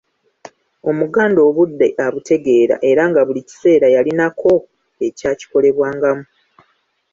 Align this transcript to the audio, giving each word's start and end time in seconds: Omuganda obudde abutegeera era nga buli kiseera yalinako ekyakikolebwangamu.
Omuganda 0.89 1.39
obudde 1.49 1.87
abutegeera 2.05 2.75
era 2.89 3.01
nga 3.09 3.21
buli 3.27 3.41
kiseera 3.47 3.87
yalinako 3.95 4.53
ekyakikolebwangamu. 5.07 6.23